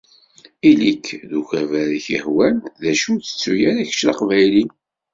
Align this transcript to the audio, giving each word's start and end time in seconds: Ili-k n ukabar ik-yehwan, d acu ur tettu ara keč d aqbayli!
Ili-k 0.69 1.07
n 1.27 1.31
ukabar 1.41 1.89
ik-yehwan, 1.97 2.55
d 2.81 2.83
acu 2.91 3.07
ur 3.13 3.21
tettu 3.23 3.53
ara 3.69 3.87
keč 3.89 4.01
d 4.07 4.09
aqbayli! 4.11 4.65